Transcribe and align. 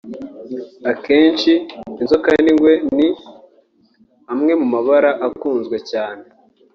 akenshi 0.91 1.51
inzoka 2.01 2.29
n’ingwe 2.43 2.71
ni 2.95 3.07
amwe 4.31 4.51
mu 4.61 4.67
mabara 4.73 5.11
akunzwe 5.27 5.77
cyane 5.91 6.23